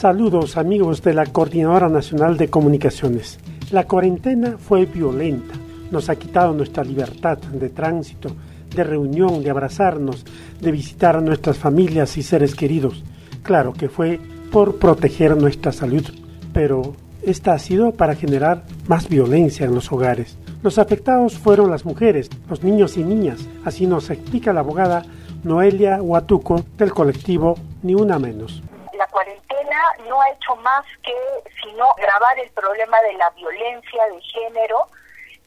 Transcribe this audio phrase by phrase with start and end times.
[0.00, 3.38] Saludos amigos de la Coordinadora Nacional de Comunicaciones.
[3.70, 5.52] La cuarentena fue violenta,
[5.90, 8.34] nos ha quitado nuestra libertad de tránsito,
[8.74, 10.24] de reunión, de abrazarnos,
[10.58, 13.04] de visitar a nuestras familias y seres queridos.
[13.42, 14.18] Claro que fue
[14.50, 16.06] por proteger nuestra salud,
[16.54, 20.38] pero esta ha sido para generar más violencia en los hogares.
[20.62, 25.02] Los afectados fueron las mujeres, los niños y niñas, así nos explica la abogada
[25.44, 28.62] Noelia Huatuco del colectivo Ni Una Menos
[30.08, 31.14] no ha hecho más que
[31.62, 34.86] sino grabar el problema de la violencia de género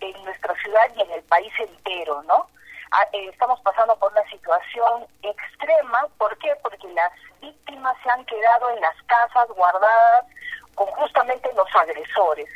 [0.00, 2.46] en nuestra ciudad y en el país entero, ¿no?
[2.92, 6.54] Ah, eh, estamos pasando por una situación extrema, ¿por qué?
[6.62, 10.26] Porque las víctimas se han quedado en las casas guardadas
[10.74, 12.48] con justamente los agresores.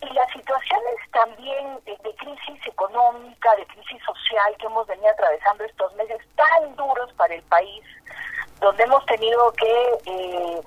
[0.00, 5.94] Y las situaciones también de, crisis económica, de crisis social que hemos venido atravesando estos
[5.94, 7.84] meses tan duros para el país,
[8.60, 10.62] donde hemos tenido que eh,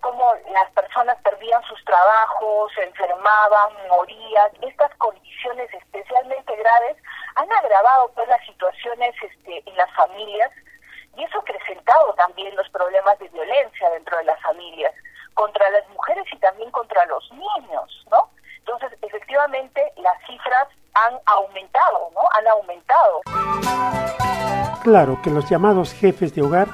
[0.00, 4.50] cómo las personas perdían sus trabajos, enfermaban, morían.
[4.62, 6.96] Estas condiciones especialmente graves
[7.36, 10.50] han agravado pues las situaciones este, en las familias
[11.16, 14.94] y eso ha acrecentado también los problemas de violencia dentro de las familias,
[15.34, 18.30] contra las mujeres y también contra los niños, ¿no?
[18.58, 22.20] Entonces, efectivamente, las cifras han aumentado, ¿no?
[22.38, 23.20] Han aumentado.
[24.82, 26.68] Claro que los llamados jefes de hogar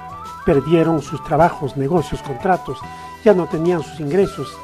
[0.47, 2.79] perdieron sus trabajos, negocios, contratos,
[3.25, 4.57] ya no tenían sus ingresos,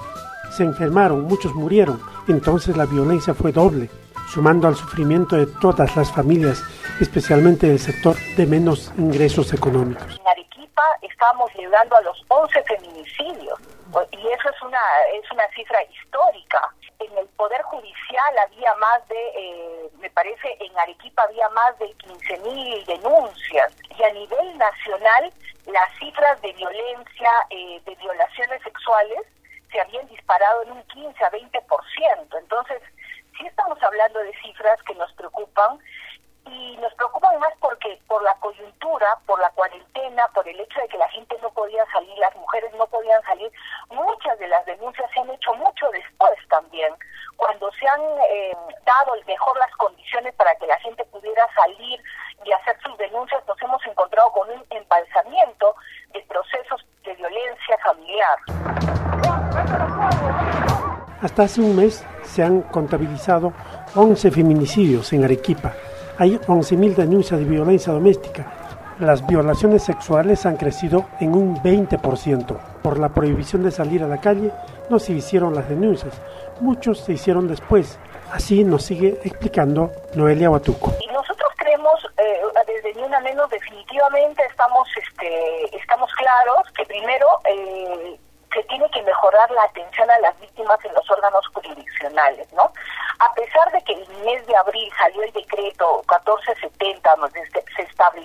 [0.56, 3.90] se enfermaron, muchos murieron, entonces la violencia fue doble,
[4.32, 6.62] sumando al sufrimiento de todas las familias,
[7.00, 10.20] especialmente del sector de menos ingresos económicos.
[10.20, 13.58] En Arequipa estamos llegando a los 11 feminicidios
[14.12, 14.80] y eso es una,
[15.12, 16.72] es una cifra histórica.
[17.00, 21.86] En el Poder Judicial había más de, eh, me parece, en Arequipa había más de
[21.96, 25.32] 15.000 denuncias y a nivel nacional
[25.66, 29.20] las cifras de violencia, eh, de violaciones sexuales,
[29.70, 32.38] se habían disparado en un 15 a 20%.
[32.38, 32.82] Entonces,
[33.38, 35.78] sí estamos hablando de cifras que nos preocupan
[36.46, 40.88] y nos preocupan más porque por la coyuntura, por la cuarentena, por el hecho de
[40.88, 43.50] que la gente no podía salir, las mujeres no podían salir,
[43.90, 46.92] muchas de las denuncias se han hecho mucho después también,
[47.36, 52.02] cuando se han eh, dado mejor las condiciones para que la gente pudiera salir
[52.44, 54.64] y hacer sus denuncias, nos hemos encontrado con un
[56.12, 58.38] de procesos de violencia familiar.
[61.20, 63.52] Hasta hace un mes se han contabilizado
[63.94, 65.72] 11 feminicidios en Arequipa.
[66.18, 68.46] Hay 11.000 denuncias de violencia doméstica.
[68.98, 72.58] Las violaciones sexuales han crecido en un 20%.
[72.82, 74.52] Por la prohibición de salir a la calle
[74.90, 76.20] no se hicieron las denuncias.
[76.60, 77.98] Muchos se hicieron después.
[78.32, 80.92] Así nos sigue explicando Noelia Huatuco
[82.18, 88.18] eh, desde ni una menos definitivamente estamos este estamos claros que primero eh,
[88.52, 92.72] se tiene que mejorar la atención a las víctimas en los órganos jurisdiccionales, ¿no?
[93.18, 96.01] A pesar de que el mes de abril salió el decreto 1470 donde se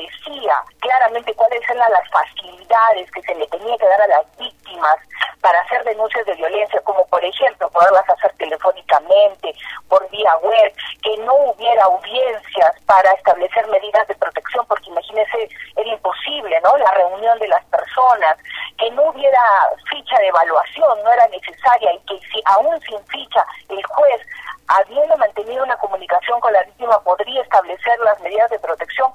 [0.08, 4.96] establecía claramente cuáles eran las facilidades que se le tenía que dar a las víctimas
[5.42, 9.54] para hacer denuncias de violencia, como por ejemplo poderlas hacer telefónicamente,
[9.88, 15.90] por vía web, que no hubiera audiencias para establecer medidas de protección, porque imagínese, era
[15.90, 16.78] imposible, ¿no?
[16.78, 18.38] La reunión de las personas,
[18.78, 19.42] que no hubiera
[19.90, 24.22] ficha de evaluación, no era necesaria, y que si aún sin ficha el juez,
[24.68, 29.12] habiendo mantenido una comunicación con la víctima, podría establecer las medidas de protección,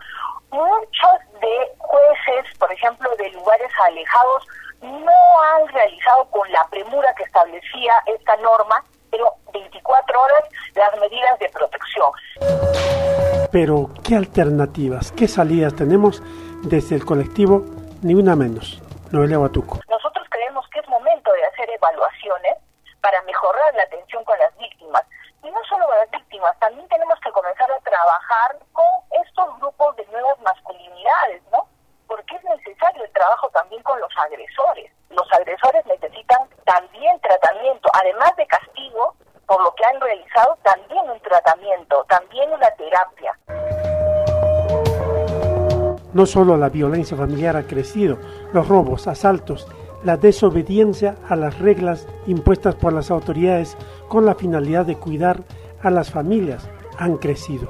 [0.52, 4.46] muchos de jueces, por ejemplo, de lugares alejados,
[4.82, 11.38] no han realizado con la premura que establecía esta norma, pero 24 horas las medidas
[11.38, 12.12] de protección.
[13.50, 16.22] Pero, ¿qué alternativas, qué salidas tenemos
[16.62, 17.64] desde el colectivo
[18.02, 18.80] Ni Una Menos?
[19.10, 19.80] Noelia Batuco.
[19.90, 22.54] Nosotros creemos que es momento de hacer evaluaciones
[23.02, 24.71] para mejorar la atención con las víctimas.
[46.14, 48.18] No solo la violencia familiar ha crecido,
[48.52, 49.66] los robos, asaltos,
[50.04, 53.76] la desobediencia a las reglas impuestas por las autoridades
[54.08, 55.42] con la finalidad de cuidar
[55.80, 56.68] a las familias
[56.98, 57.68] han crecido.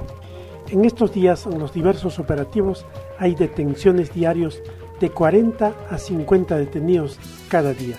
[0.69, 2.85] En estos días, en los diversos operativos,
[3.19, 4.61] hay detenciones diarios
[4.99, 7.19] de 40 a 50 detenidos
[7.49, 7.97] cada día.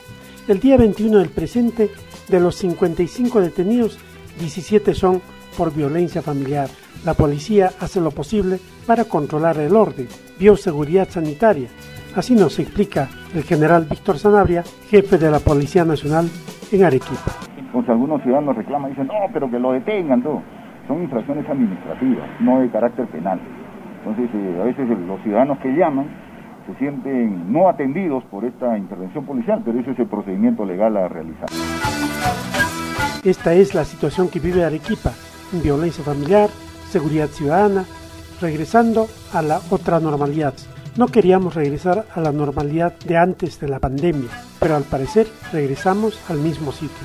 [0.48, 1.90] El día 21 del presente,
[2.28, 3.98] de los 55 detenidos,
[4.40, 5.22] 17 son
[5.56, 6.68] por violencia familiar.
[7.04, 10.08] La policía hace lo posible para controlar el orden,
[10.38, 11.68] bioseguridad sanitaria.
[12.16, 16.26] Así nos explica el general Víctor Sanabria, jefe de la Policía Nacional
[16.72, 17.32] en Arequipa.
[17.72, 20.40] Pues algunos ciudadanos reclaman y dicen, no, pero que lo detengan, todo.
[20.88, 23.38] Son infracciones administrativas, no de carácter penal.
[23.98, 26.06] Entonces, eh, a veces los ciudadanos que llaman
[26.66, 31.08] se sienten no atendidos por esta intervención policial, pero ese es el procedimiento legal a
[31.08, 31.48] realizar.
[33.22, 35.12] Esta es la situación que vive Arequipa,
[35.62, 36.48] violencia familiar,
[36.94, 37.86] seguridad ciudadana,
[38.40, 40.54] regresando a la otra normalidad.
[40.96, 44.30] No queríamos regresar a la normalidad de antes de la pandemia,
[44.60, 47.04] pero al parecer regresamos al mismo sitio.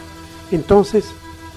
[0.51, 1.05] Entonces,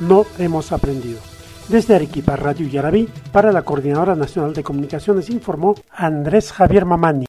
[0.00, 1.20] no hemos aprendido.
[1.68, 7.20] Desde Arequipa, Radio Yarabí, para la Coordinadora Nacional de Comunicaciones informó Andrés Javier Mamani.